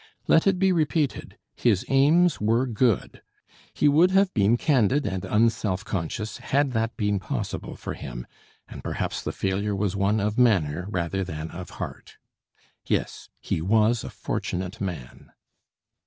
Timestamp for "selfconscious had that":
5.49-6.97